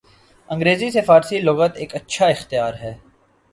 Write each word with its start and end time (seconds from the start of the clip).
انگریزی 0.49 0.89
سے 0.91 1.01
فارسی 1.01 1.41
لغت 1.41 1.77
ایک 1.77 1.95
اچھا 1.95 2.25
اختیار 2.27 2.73
ہے۔ 2.73 2.93